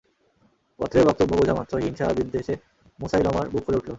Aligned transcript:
পত্রের 0.79 1.05
বক্তব্য 1.07 1.31
বুঝা 1.35 1.53
মাত্রই 1.53 1.83
হিংসা 1.83 2.05
আর 2.07 2.13
বিদ্বেষে 2.13 2.53
মুসায়লামার 2.99 3.47
বুক 3.49 3.63
ফুলে 3.65 3.77
উঠল। 3.77 3.89